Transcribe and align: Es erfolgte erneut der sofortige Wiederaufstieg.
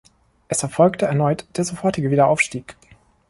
Es 0.47 0.63
erfolgte 0.63 1.05
erneut 1.05 1.45
der 1.57 1.63
sofortige 1.63 2.09
Wiederaufstieg. 2.09 2.75